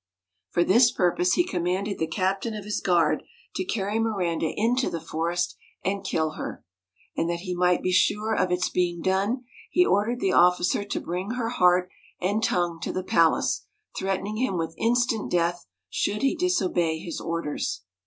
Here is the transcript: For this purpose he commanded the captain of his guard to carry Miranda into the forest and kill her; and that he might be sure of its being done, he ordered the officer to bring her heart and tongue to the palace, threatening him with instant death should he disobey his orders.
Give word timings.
For 0.49 0.63
this 0.63 0.91
purpose 0.91 1.33
he 1.33 1.43
commanded 1.45 1.99
the 1.99 2.07
captain 2.07 2.55
of 2.55 2.65
his 2.65 2.81
guard 2.81 3.21
to 3.55 3.63
carry 3.63 3.99
Miranda 3.99 4.47
into 4.55 4.89
the 4.89 4.99
forest 4.99 5.55
and 5.85 6.03
kill 6.03 6.31
her; 6.31 6.65
and 7.15 7.29
that 7.29 7.41
he 7.41 7.53
might 7.53 7.83
be 7.83 7.91
sure 7.91 8.33
of 8.33 8.51
its 8.51 8.67
being 8.69 9.03
done, 9.03 9.43
he 9.69 9.85
ordered 9.85 10.19
the 10.19 10.33
officer 10.33 10.83
to 10.83 10.99
bring 10.99 11.33
her 11.33 11.49
heart 11.49 11.87
and 12.19 12.43
tongue 12.43 12.79
to 12.79 12.91
the 12.91 13.03
palace, 13.03 13.67
threatening 13.95 14.37
him 14.37 14.57
with 14.57 14.73
instant 14.79 15.29
death 15.29 15.67
should 15.87 16.23
he 16.23 16.35
disobey 16.35 16.97
his 16.97 17.19
orders. 17.21 17.83